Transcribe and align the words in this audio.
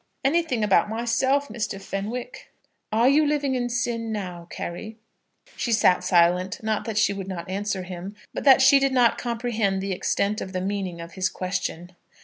"Anything 0.23 0.63
about 0.63 0.89
myself, 0.89 1.47
Mr. 1.47 1.79
Fenwick?" 1.79 2.47
"Are 2.91 3.07
you 3.07 3.23
living 3.23 3.53
in 3.53 3.69
sin 3.69 4.11
now, 4.11 4.47
Carry?" 4.49 4.97
She 5.55 5.71
sat 5.71 6.03
silent, 6.03 6.57
not 6.63 6.85
that 6.85 6.97
she 6.97 7.13
would 7.13 7.27
not 7.27 7.47
answer 7.47 7.83
him, 7.83 8.15
but 8.33 8.43
that 8.43 8.63
she 8.63 8.79
did 8.79 8.93
not 8.93 9.19
comprehend 9.19 9.79
the 9.79 9.91
extent 9.91 10.41
of 10.41 10.53
the 10.53 10.59
meaning 10.61 10.99
of 11.01 11.11
his 11.13 11.29
question. 11.29 11.91